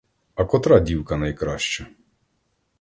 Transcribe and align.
А 0.35 0.45
котра 0.45 0.79
дівка 0.79 1.17
найкраща? 1.17 1.87